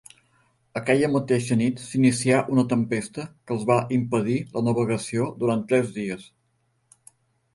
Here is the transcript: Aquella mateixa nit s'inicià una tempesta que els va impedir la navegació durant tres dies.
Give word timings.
Aquella 0.79 1.09
mateixa 1.15 1.57
nit 1.57 1.81
s'inicià 1.89 2.39
una 2.55 2.63
tempesta 2.71 3.25
que 3.45 3.55
els 3.57 3.67
va 3.71 3.77
impedir 3.97 4.37
la 4.55 4.63
navegació 4.69 5.27
durant 5.43 5.61
tres 5.73 5.93
dies. 5.99 6.25